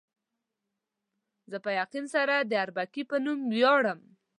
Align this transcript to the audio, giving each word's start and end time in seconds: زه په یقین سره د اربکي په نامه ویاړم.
زه 1.51 1.57
په 1.65 1.69
یقین 1.81 2.05
سره 2.15 2.35
د 2.39 2.51
اربکي 2.63 3.03
په 3.09 3.17
نامه 3.23 3.45
ویاړم. 3.51 3.99